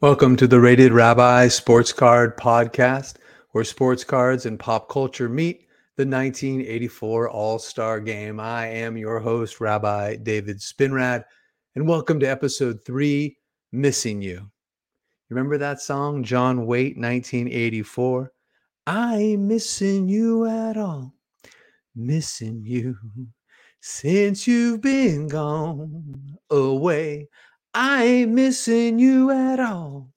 [0.00, 3.16] Welcome to the Rated Rabbi Sports Card Podcast,
[3.50, 8.38] where sports cards and pop culture meet the 1984 All Star Game.
[8.38, 11.24] I am your host, Rabbi David Spinrad,
[11.74, 13.38] and welcome to episode three
[13.72, 14.48] Missing You.
[15.30, 18.32] Remember that song, John Waite, 1984?
[18.86, 21.12] I ain't missing you at all,
[21.96, 22.96] missing you
[23.80, 27.28] since you've been gone away.
[27.80, 30.12] I ain't missing you at all.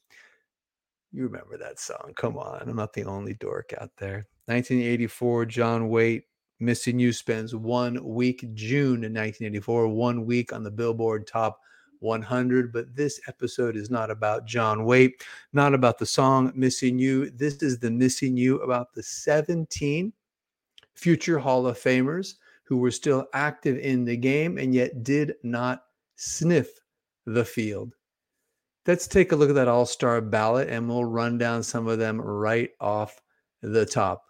[1.12, 2.14] You remember that song.
[2.16, 2.68] Come on.
[2.68, 4.26] I'm not the only dork out there.
[4.48, 6.24] 1984, John Waite,
[6.60, 11.60] Missing You spends one week, June in 1984, one week on the Billboard Top
[12.00, 12.74] 100.
[12.74, 15.24] But this episode is not about John Waite,
[15.54, 17.30] not about the song Missing You.
[17.30, 20.12] This is the Missing You about the 17
[20.96, 25.84] future Hall of Famers who were still active in the game and yet did not
[26.16, 26.81] sniff
[27.34, 27.94] the field.
[28.88, 32.00] Let's take a look at that all star ballot and we'll run down some of
[32.00, 33.22] them right off
[33.62, 34.24] the top.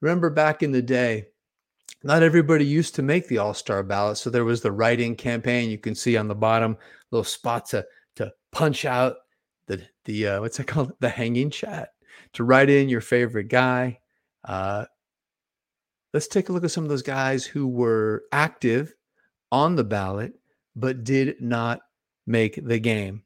[0.00, 1.26] Remember back in the day,
[2.02, 4.18] not everybody used to make the all star ballot.
[4.18, 5.70] So there was the write in campaign.
[5.70, 6.76] You can see on the bottom
[7.10, 7.84] little spot to,
[8.16, 9.16] to punch out
[9.66, 10.92] the, the uh, what's it called?
[11.00, 11.88] The hanging chad
[12.34, 13.98] to write in your favorite guy.
[14.44, 14.86] Uh,
[16.14, 18.94] let's take a look at some of those guys who were active
[19.50, 20.32] on the ballot
[20.76, 21.80] but did not
[22.28, 23.22] make the game.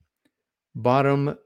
[0.75, 1.37] Bottom,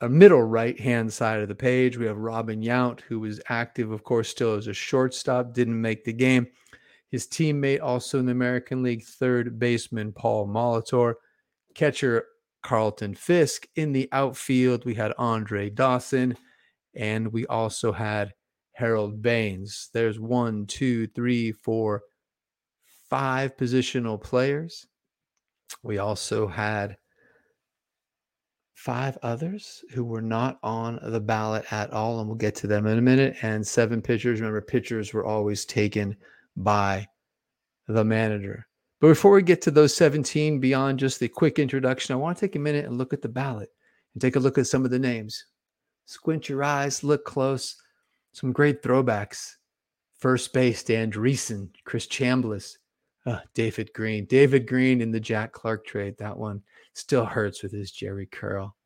[0.00, 3.92] a middle right hand side of the page, we have Robin Yount, who was active,
[3.92, 6.48] of course, still as a shortstop, didn't make the game.
[7.10, 11.14] His teammate, also in the American League, third baseman Paul Molitor,
[11.74, 12.24] catcher
[12.62, 13.66] Carlton Fisk.
[13.76, 16.36] In the outfield, we had Andre Dawson,
[16.96, 18.32] and we also had
[18.72, 19.90] Harold Baines.
[19.92, 22.02] There's one, two, three, four,
[23.10, 24.86] five positional players.
[25.82, 26.96] We also had
[28.74, 32.86] five others who were not on the ballot at all, and we'll get to them
[32.86, 33.36] in a minute.
[33.42, 34.40] And seven pitchers.
[34.40, 36.16] Remember, pitchers were always taken
[36.56, 37.06] by
[37.88, 38.66] the manager.
[39.00, 42.40] But before we get to those 17, beyond just the quick introduction, I want to
[42.40, 43.70] take a minute and look at the ballot
[44.14, 45.46] and take a look at some of the names.
[46.06, 47.76] Squint your eyes, look close.
[48.32, 49.56] Some great throwbacks.
[50.18, 52.76] First base, Dan Driessen, Chris Chambliss,
[53.26, 54.24] uh, David Green.
[54.26, 56.16] David Green in the Jack Clark trade.
[56.18, 56.62] That one
[56.94, 58.76] still hurts with his Jheri curl.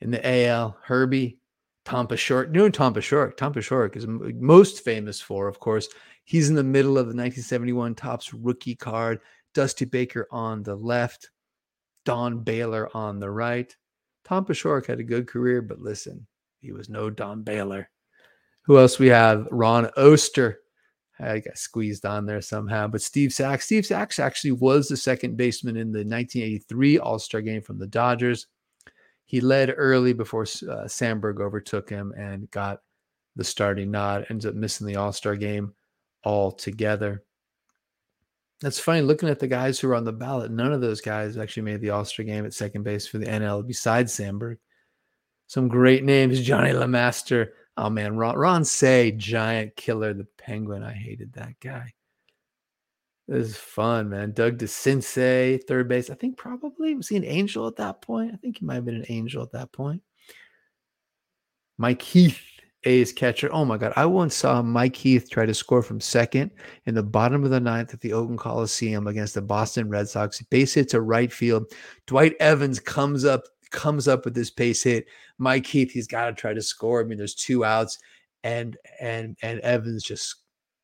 [0.00, 1.38] In the AL, Herbie,
[1.84, 2.50] Tom Paciorek.
[2.50, 3.36] New Tom Paciorek.
[3.36, 5.88] Tom Paciorek is most famous for, of course,
[6.24, 9.20] he's in the middle of the 1971 Topps rookie card.
[9.54, 11.30] Dusty Baker on the left,
[12.04, 13.74] Don Baylor on the right.
[14.24, 16.26] Tom Paciorek had a good career, but listen,
[16.60, 17.90] he was no Don Baylor.
[18.62, 19.46] Who else we have?
[19.50, 20.61] Ron Oester
[21.22, 22.88] I got squeezed on there somehow.
[22.88, 27.40] But Steve Sax, Steve Sax actually was the second baseman in the 1983 All Star
[27.40, 28.46] game from the Dodgers.
[29.24, 32.80] He led early before uh, Sandberg overtook him and got
[33.36, 34.26] the starting nod.
[34.28, 35.72] Ends up missing the All Star game
[36.24, 37.22] altogether.
[38.60, 40.52] That's funny looking at the guys who were on the ballot.
[40.52, 43.26] None of those guys actually made the All Star game at second base for the
[43.26, 44.58] NL besides Sandberg.
[45.46, 47.48] Some great names Johnny LeMaster,
[47.82, 50.84] Oh man, Ron, Ron Cey, giant killer, the penguin.
[50.84, 51.92] I hated that guy.
[53.26, 54.30] This is fun, man.
[54.30, 56.08] Doug DeCinces, third base.
[56.08, 58.34] I think probably was he an angel at that point?
[58.34, 60.00] I think he might have been an angel at that point.
[61.76, 62.40] Mike Heath,
[62.84, 63.52] A's catcher.
[63.52, 63.94] Oh my God.
[63.96, 66.52] I once saw Mike Heath try to score from second
[66.86, 70.40] in the bottom of the ninth at the Oakland Coliseum against the Boston Red Sox.
[70.42, 71.64] Base hit to right field.
[72.06, 73.42] Dwight Evans comes up
[73.72, 75.06] comes up with this pace hit.
[75.42, 77.00] Mike Heath, he's got to try to score.
[77.00, 77.98] I mean, there's two outs,
[78.44, 80.36] and and and Evans just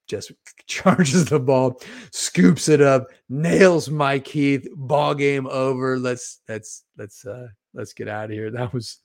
[0.08, 0.32] just
[0.66, 1.80] charges the ball,
[2.10, 4.66] scoops it up, nails Mike Heath.
[4.74, 5.98] Ball game over.
[5.98, 8.50] Let's let's let's uh let's get out of here.
[8.50, 8.98] That was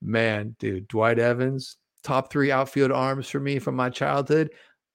[0.00, 0.88] man, dude.
[0.88, 4.50] Dwight Evans, top three outfield arms for me from my childhood.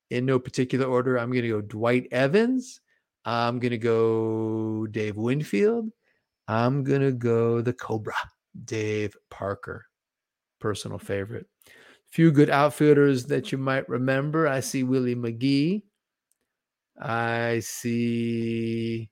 [0.09, 2.81] In no particular order, I'm gonna go Dwight Evans.
[3.25, 5.91] I'm gonna go Dave Winfield.
[6.49, 8.15] I'm to go the Cobra,
[8.65, 9.85] Dave Parker,
[10.59, 11.47] personal favorite.
[12.11, 14.47] Few good outfielders that you might remember.
[14.47, 15.83] I see Willie McGee.
[16.99, 19.09] I see,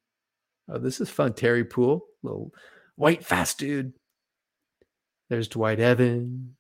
[0.70, 1.34] oh, this is fun.
[1.34, 2.52] Terry Puhl, little
[2.96, 3.94] white fast dude.
[5.30, 6.52] There's Dwight Evans.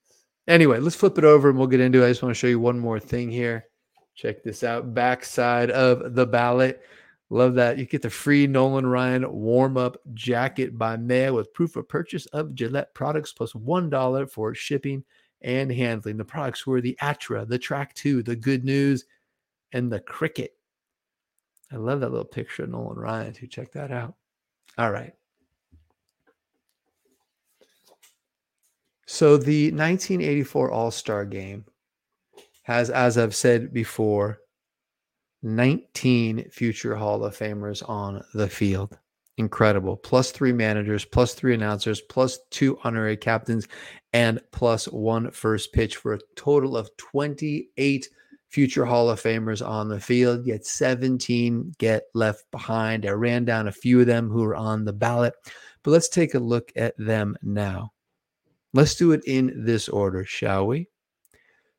[0.48, 2.06] Anyway, let's flip it over and we'll get into it.
[2.06, 3.66] I just want to show you one more thing here.
[4.16, 4.94] Check this out.
[4.94, 6.82] Backside of the ballot.
[7.30, 7.78] Love that.
[7.78, 12.26] You get the free Nolan Ryan warm up jacket by mail with proof of purchase
[12.28, 15.04] of Gillette products plus 1 for shipping
[15.42, 16.18] and handling.
[16.18, 19.06] The products were the Atra, the Trac II, the Good News,
[19.74, 20.54] and the Cricket.
[21.72, 23.48] I love that little picture of Nolan Ryan too.
[23.48, 24.16] Check that out.
[24.78, 25.14] All right.
[29.06, 31.66] So the 1984 All Star game
[32.64, 34.40] has, as I've said before,
[35.48, 38.98] 19 future Hall of Famers on the field.
[39.38, 39.96] Incredible.
[39.96, 43.68] Plus three managers, plus three announcers, plus two honorary captains,
[44.12, 48.10] and plus one first pitch for a total of 28
[48.50, 53.06] future Hall of Famers on the field, yet 17 get left behind.
[53.06, 55.34] I ran down a few of them who are on the ballot,
[55.84, 57.94] but let's take a look at them now.
[58.74, 60.90] Let's do it in this order, shall we?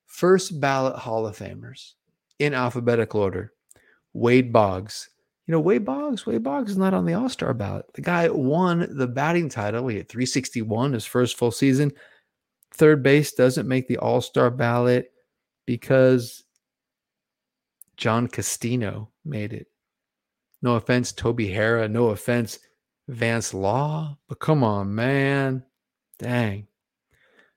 [0.07, 1.95] First ballot Hall of Famers
[2.39, 3.53] in alphabetical order
[4.13, 5.09] Wade Boggs.
[5.47, 7.87] You know, Wade Boggs, Wade Boggs is not on the All Star ballot.
[7.95, 9.89] The guy won the batting title.
[9.89, 11.93] He had 361 his first full season.
[12.75, 15.11] Third base doesn't make the All Star ballot
[15.67, 16.45] because
[17.97, 19.69] John Castino made it.
[20.61, 21.91] No offense, Toby Harrah.
[21.91, 22.59] No offense,
[23.09, 24.19] Vance Law.
[24.29, 25.65] But come on, man.
[26.19, 26.67] Dang.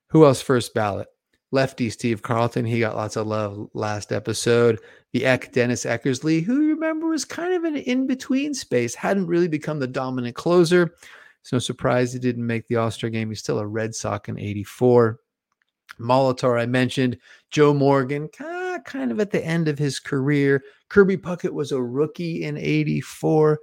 [0.09, 1.07] Who else first ballot?
[1.51, 2.65] Lefty Steve Carlton.
[2.65, 4.79] He got lots of love last episode.
[5.13, 9.27] The Eck Dennis Eckersley, who you remember was kind of an in between space, hadn't
[9.27, 10.95] really become the dominant closer.
[11.41, 13.29] It's no surprise he didn't make the All Star game.
[13.29, 15.19] He's still a Red Sox in 84.
[15.99, 17.17] Molitor, I mentioned.
[17.49, 20.63] Joe Morgan, kind of at the end of his career.
[20.87, 23.59] Kirby Puckett was a rookie in 84.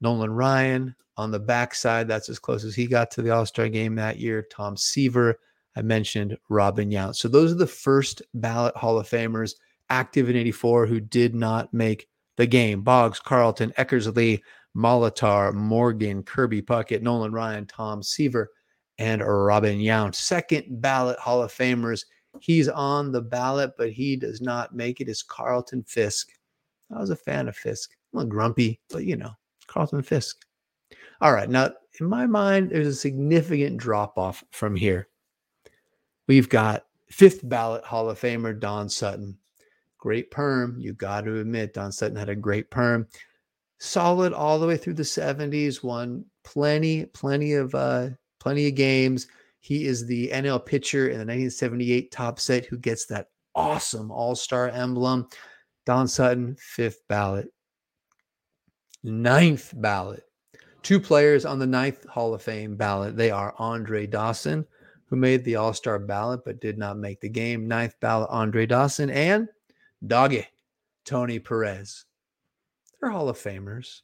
[0.00, 3.68] Nolan Ryan on the backside, that's as close as he got to the All Star
[3.68, 4.46] game that year.
[4.50, 5.38] Tom Seaver,
[5.76, 7.16] I mentioned Robin Yount.
[7.16, 9.54] So those are the first ballot Hall of Famers
[9.90, 12.06] active in 84 who did not make
[12.36, 12.82] the game.
[12.82, 14.40] Boggs, Carlton, Eckersley,
[14.76, 18.50] Molitor, Morgan, Kirby Puckett, Nolan Ryan, Tom Seaver,
[18.98, 20.14] and Robin Yount.
[20.14, 22.04] Second ballot Hall of Famers.
[22.40, 25.08] He's on the ballot, but he does not make it.
[25.08, 26.28] Is Carlton Fisk.
[26.94, 27.90] I was a fan of Fisk.
[28.12, 29.30] I'm a grumpy, but you know,
[29.66, 30.44] Carlton Fisk.
[31.20, 31.48] All right.
[31.48, 35.08] Now, in my mind, there's a significant drop off from here.
[36.26, 39.38] We've got fifth ballot Hall of Famer Don Sutton.
[39.98, 40.76] Great perm.
[40.78, 43.06] You got to admit, Don Sutton had a great perm.
[43.78, 49.26] Solid all the way through the 70s, won plenty, plenty of uh, plenty of games.
[49.60, 54.68] He is the NL pitcher in the 1978 top set who gets that awesome all-star
[54.68, 55.28] emblem.
[55.86, 57.48] Don Sutton, fifth ballot.
[59.02, 60.24] Ninth ballot.
[60.82, 63.16] Two players on the ninth Hall of Fame ballot.
[63.16, 64.66] They are Andre Dawson,
[65.14, 67.68] who made the All Star ballot but did not make the game.
[67.68, 69.48] Ninth ballot, Andre Dawson, and
[70.04, 70.44] Doggy,
[71.04, 72.06] Tony Perez.
[73.00, 74.00] They're Hall of Famers.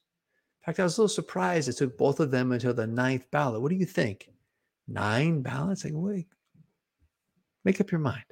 [0.61, 3.29] In fact, I was a little surprised it took both of them until the ninth
[3.33, 3.61] ballot.
[3.61, 4.31] What do you think?
[4.87, 5.83] Nine ballots?
[5.83, 6.29] Like, wait,
[7.65, 8.23] make up your mind.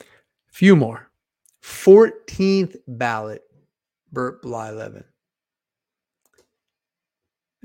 [0.00, 0.04] A
[0.48, 1.12] Few more.
[1.62, 3.42] 14th ballot,
[4.10, 5.04] Bert Blyleven.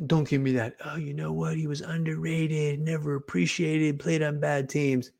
[0.08, 0.76] Don't give me that.
[0.84, 1.58] Oh, you know what?
[1.58, 5.12] He was underrated, never appreciated, played on bad teams.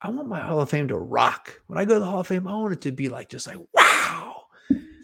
[0.00, 1.60] I want my Hall of Fame to rock.
[1.68, 3.46] When I go to the Hall of Fame, I want it to be like just
[3.46, 4.44] like wow.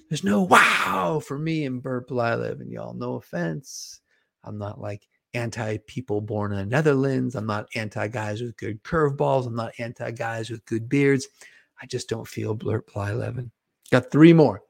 [0.09, 2.95] There's no wow for me and Bert Blyleven, y'all.
[2.95, 4.01] No offense.
[4.43, 7.37] I'm not like anti people born in the Netherlands.
[7.37, 9.47] I'm not anti guys with good curveballs.
[9.47, 11.29] I'm not anti guys with good beards.
[11.81, 13.51] I just don't feel Bert Blyleven.
[13.93, 14.63] Got three more.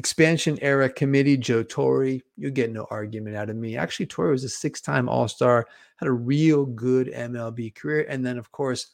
[0.00, 2.22] Expansion era committee, Joe Torre.
[2.38, 3.76] You'll get no argument out of me.
[3.76, 5.66] Actually, Torre was a six time All Star,
[5.96, 8.06] had a real good MLB career.
[8.08, 8.92] And then, of course,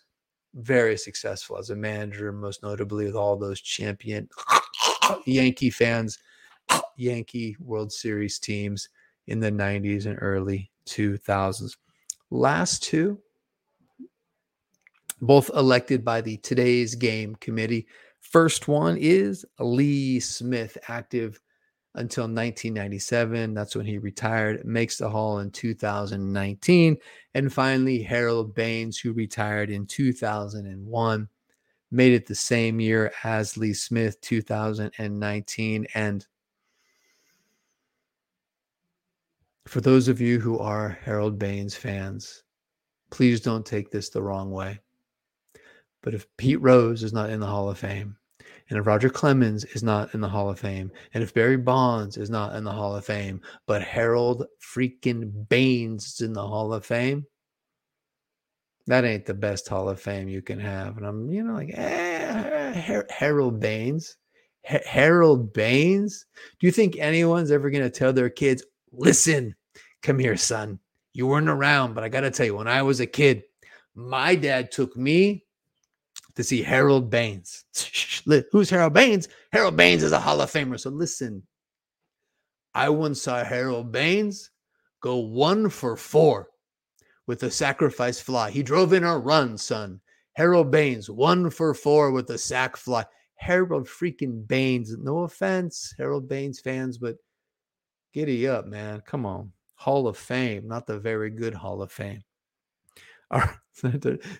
[0.55, 4.29] very successful as a manager, most notably with all those champion
[5.27, 6.19] Yankee fans,
[6.97, 8.89] Yankee World Series teams
[9.29, 11.77] in the 90s and early 2000s.
[12.33, 13.21] Last two,
[15.21, 17.87] both elected by the Today's Game Committee.
[18.31, 21.41] First one is Lee Smith, active
[21.95, 23.55] until 1997.
[23.55, 26.97] That's when he retired, makes the Hall in 2019.
[27.35, 31.29] And finally, Harold Baines, who retired in 2001,
[31.93, 35.87] made it the same year as Lee Smith, 2019.
[35.95, 36.27] And
[39.67, 42.43] for those of you who are Harold Baines fans,
[43.11, 44.81] please don't take this the wrong way.
[46.03, 48.17] But if Pete Rose is not in the Hall of Fame,
[48.69, 52.17] and if Roger Clemens is not in the Hall of Fame, and if Barry Bonds
[52.17, 56.73] is not in the Hall of Fame, but Harold freaking Baines is in the Hall
[56.73, 57.27] of Fame,
[58.87, 60.97] that ain't the best Hall of Fame you can have.
[60.97, 64.17] And I'm, you know, like, eh, Harold Baines.
[64.65, 66.27] Harold Baines?
[66.59, 69.55] Do you think anyone's ever going to tell their kids, listen,
[70.03, 70.81] come here, son.
[71.13, 73.45] You weren't around, but I got to tell you, when I was a kid,
[73.95, 75.46] my dad took me
[76.37, 77.65] to see Harold Baines.
[78.53, 79.29] Who's Harold Baines?
[79.53, 80.79] Harold Baines is a Hall of Famer.
[80.79, 81.43] So listen,
[82.75, 84.51] I once saw Harold Baines
[85.01, 86.49] go one for four
[87.27, 88.51] with a sacrifice fly.
[88.51, 90.01] He drove in a run, son.
[90.35, 93.05] Harold Baines, one for four with a sac fly.
[93.37, 94.95] Harold freaking Baines.
[94.99, 97.17] No offense, Harold Baines fans, but
[98.13, 99.03] giddy up, man.
[99.07, 99.53] Come on.
[99.77, 102.23] Hall of Fame, not the very good Hall of Fame.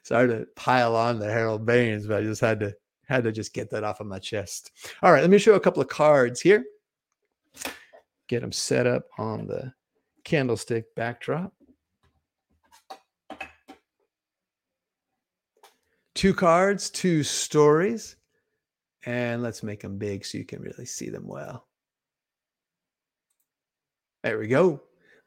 [0.03, 2.75] Sorry to pile on the Harold Baines, but I just had to
[3.07, 4.73] had to just get that off of my chest.
[5.03, 6.65] All right, let me show a couple of cards here.
[8.29, 9.73] Get them set up on the
[10.25, 11.53] candlestick backdrop.
[16.15, 18.17] Two cards, two stories,
[19.05, 21.69] and let's make them big so you can really see them well.
[24.25, 24.83] There we go.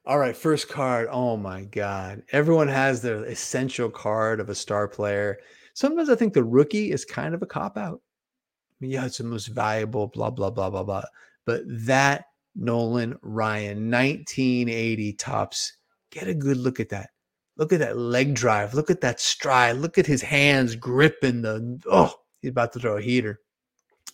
[0.10, 1.08] All right, first card.
[1.12, 2.24] Oh my God.
[2.32, 5.38] Everyone has their essential card of a star player.
[5.76, 8.02] Sometimes I think the rookie is kind of a cop out.
[8.02, 11.04] I mean, yeah, it's the most valuable, blah, blah, blah, blah, blah.
[11.46, 12.26] But that
[12.56, 15.78] Nolan Ryan, 1980 Topps,
[16.10, 17.12] get a good look at that.
[17.58, 18.74] Look at that leg drive.
[18.74, 19.76] Look at that stride.
[19.76, 23.42] Look at his hands gripping the, oh, he's about to throw a heater.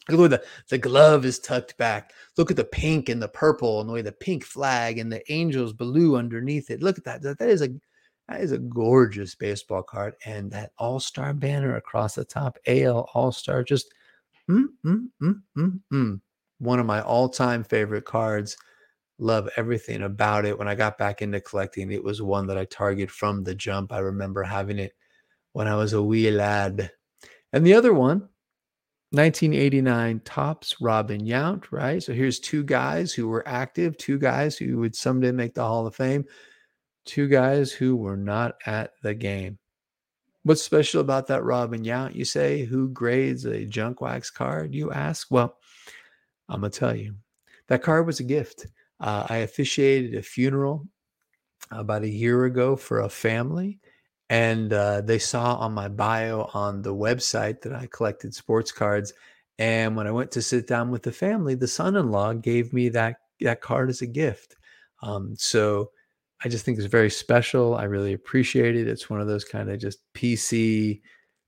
[0.10, 2.14] Look at the, the glove is tucked back.
[2.38, 5.32] Look at the pink and the purple and the way the pink flag and the
[5.32, 6.84] angels blue underneath it.
[6.84, 7.22] Look at that.
[7.24, 7.70] That, that is a
[8.28, 10.16] that is a gorgeous baseball card.
[10.26, 13.94] And that all-star banner across the top, AL All-Star, just
[14.50, 16.22] mm, mm, mm, mm, mm.
[16.60, 18.58] one of my all-time favorite cards.
[19.18, 20.58] Love everything about it.
[20.58, 23.94] When I got back into collecting, it was one that I targeted from the jump.
[23.94, 24.94] I remember having it
[25.54, 26.92] when I was a wee lad.
[27.54, 28.28] And the other one
[29.12, 32.02] 1989 Topps Robin Yount, right?
[32.02, 35.88] So here's two guys who were active, two guys who would someday make the Hall
[35.88, 36.26] of Fame,
[37.06, 39.58] two guys who were not at the game.
[40.44, 42.16] What's special about that Robin Yount?
[42.16, 44.76] You say, who grades a junk wax card?
[44.76, 45.28] You ask.
[45.32, 45.58] Well,
[46.50, 47.16] I'm going to tell you.
[47.68, 48.68] That card was a gift.
[49.00, 50.88] Uh, I officiated a funeral
[51.72, 53.80] about a year ago for a family
[54.30, 59.14] and uh, they saw on my bio on the website that I collected sports cards.
[59.60, 63.18] And when I went to sit down with the family, the son-in-law gave me that
[63.42, 64.56] that card as a gift.
[65.02, 65.92] Um, so
[66.44, 67.76] I just think it's very special.
[67.76, 68.88] I really appreciate it.
[68.88, 71.02] It's one of those kind of just PC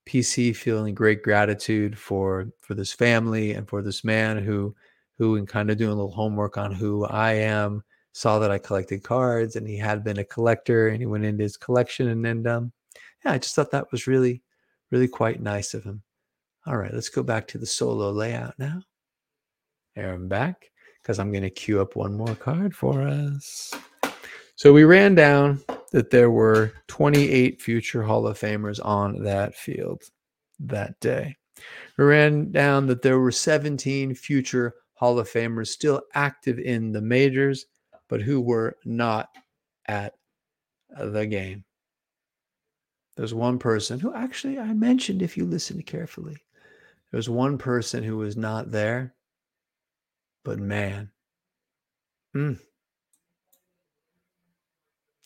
[0.07, 4.73] PC feeling great gratitude for for this family and for this man who
[5.17, 7.83] who and kind of doing a little homework on who I am
[8.17, 11.43] saw that I collected cards and he had been a collector and he went into
[11.43, 12.71] his collection and then um
[13.23, 14.41] yeah, I just thought that was really,
[14.91, 16.01] really quite nice of him.
[16.65, 18.81] All right, let's go back to the solo layout now.
[19.95, 20.71] There I'm back
[21.01, 23.73] because I'm going to queue up one more card for us.
[24.55, 30.03] So we ran down that there were 28 future Hall of Famers on that field
[30.59, 31.35] that day.
[31.97, 37.01] We ran down that there were 17 future Hall of Famers still active in the
[37.01, 37.67] majors
[38.09, 39.29] but who were not
[39.87, 40.13] at
[40.97, 41.63] the game.
[43.15, 46.37] There's one person who actually I mentioned if you listen carefully.
[47.11, 49.15] There's one person who was not there,
[50.43, 51.11] but man.
[52.35, 52.59] Mm.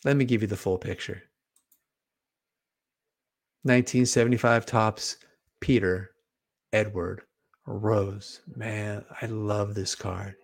[0.04, 1.22] Let me give you the full picture.
[3.64, 5.18] 1975 Topps
[5.60, 6.10] Peter
[6.72, 7.22] Edward
[7.66, 8.40] Rose.
[8.56, 10.34] Man, I love this card.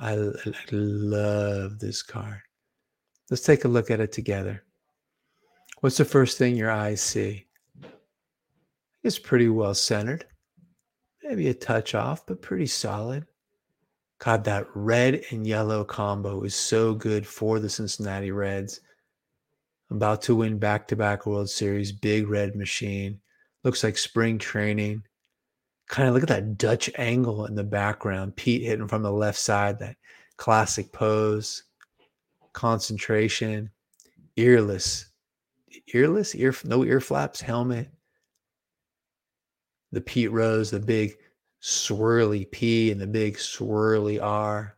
[0.00, 2.40] I, I love this card.
[3.28, 4.64] Let's take a look at it together.
[5.80, 7.46] What's the first thing your eyes see?
[9.02, 10.24] It's pretty well centered.
[11.22, 13.26] Maybe a touch off, but pretty solid.
[14.18, 18.80] God, that red and yellow combo is so good for the Cincinnati Reds.
[19.90, 23.20] About to win back to back World Series, big red machine.
[23.64, 25.02] Looks like spring training
[25.90, 28.36] kind of look at that Dutch angle in the background.
[28.36, 29.96] Pete hitting from the left side, that
[30.36, 31.64] classic pose,
[32.52, 33.70] concentration,
[34.36, 35.06] earless,
[35.92, 37.90] earless, ear no ear flaps, helmet.
[39.90, 41.16] The Pete Rose, the big
[41.60, 44.76] swirly P and the big swirly R.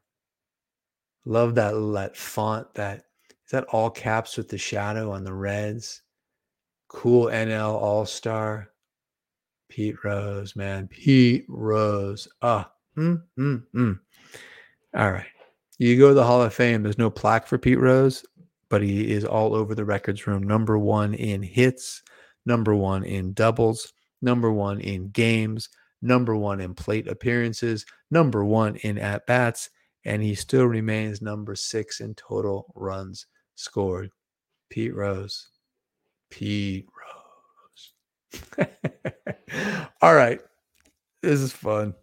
[1.26, 2.73] Love that that font.
[2.75, 3.04] That
[3.45, 6.00] is that all caps with the shadow on the reds.
[6.88, 8.72] Cool NL All Star.
[9.73, 10.87] Pete Rose, man.
[10.87, 12.29] Pete Rose.
[12.43, 13.99] Ah, mm, mm, mm.
[14.95, 15.25] All right.
[15.79, 18.23] You go to the Hall of Fame, there's no plaque for Pete Rose,
[18.69, 20.43] but he is all over the records room.
[20.43, 22.02] Number one in hits,
[22.45, 25.71] number one in doubles, number one in games,
[26.02, 29.71] number one in plate appearances, number one in at bats,
[30.05, 33.25] and he still remains number six in total runs
[33.55, 34.11] scored.
[34.69, 35.49] Pete Rose.
[36.29, 37.01] Pete Rose.
[40.02, 40.40] all right.
[41.22, 41.94] This is fun.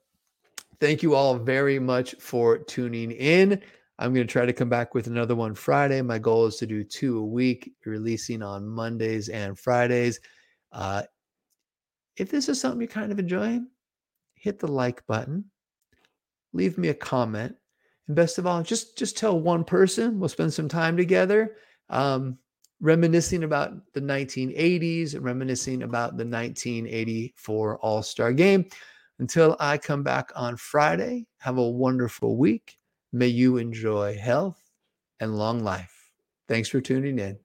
[0.79, 3.61] Thank you all very much for tuning in.
[3.99, 6.01] I'm going to try to come back with another one Friday.
[6.01, 10.21] My goal is to do two a week, releasing on Mondays and Fridays.
[10.71, 11.03] Uh,
[12.15, 13.67] if this is something you're kind of enjoying,
[14.35, 15.43] hit the like button,
[16.53, 17.55] leave me a comment,
[18.07, 20.17] and best of all, just just tell one person.
[20.17, 21.57] We'll spend some time together,
[21.89, 22.37] um,
[22.81, 28.65] reminiscing about the 1980s, reminiscing about the 1984 All Star Game.
[29.19, 32.79] Until I come back on Friday, have a wonderful week
[33.11, 34.61] May you enjoy health
[35.19, 36.11] and long life.
[36.47, 37.39] Thanks for tuning in.